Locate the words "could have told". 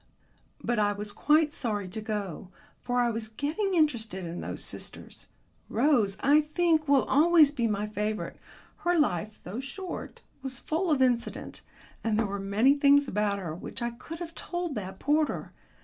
13.91-14.73